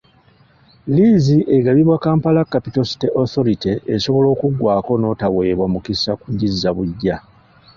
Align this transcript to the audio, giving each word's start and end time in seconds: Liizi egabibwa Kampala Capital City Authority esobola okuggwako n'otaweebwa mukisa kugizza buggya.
Liizi 0.93 1.37
egabibwa 1.55 1.95
Kampala 2.03 2.41
Capital 2.53 2.85
City 2.91 3.07
Authority 3.21 3.73
esobola 3.95 4.27
okuggwako 4.33 4.91
n'otaweebwa 4.97 5.65
mukisa 5.73 6.11
kugizza 6.21 6.69
buggya. 6.77 7.15